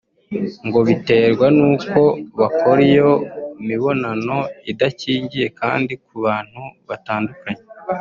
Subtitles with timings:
[0.67, 2.01] ngo biterwa n’uko
[2.39, 3.11] bakora iyo
[3.67, 4.37] mibonano
[4.71, 7.63] idakingiye kandi ku bantu batandukanye